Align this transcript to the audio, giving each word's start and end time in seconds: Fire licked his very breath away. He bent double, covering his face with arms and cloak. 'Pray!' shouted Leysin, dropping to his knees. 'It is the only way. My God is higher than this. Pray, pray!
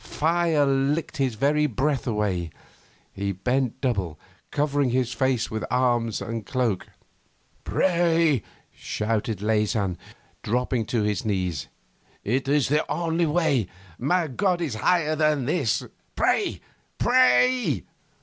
Fire 0.03 0.65
licked 0.65 1.17
his 1.17 1.35
very 1.35 1.67
breath 1.67 2.07
away. 2.07 2.49
He 3.13 3.31
bent 3.33 3.79
double, 3.81 4.17
covering 4.49 4.89
his 4.89 5.13
face 5.13 5.51
with 5.51 5.63
arms 5.69 6.23
and 6.23 6.43
cloak. 6.43 6.87
'Pray!' 7.63 8.41
shouted 8.73 9.43
Leysin, 9.43 9.99
dropping 10.41 10.87
to 10.87 11.03
his 11.03 11.23
knees. 11.23 11.67
'It 12.23 12.47
is 12.47 12.67
the 12.69 12.83
only 12.91 13.27
way. 13.27 13.67
My 13.99 14.25
God 14.27 14.59
is 14.59 14.73
higher 14.73 15.15
than 15.15 15.45
this. 15.45 15.83
Pray, 16.15 16.61
pray! 16.97 17.83